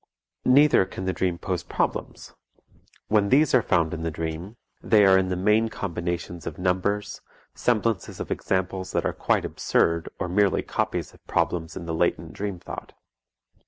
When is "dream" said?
1.13-1.37, 4.09-4.57, 12.33-12.57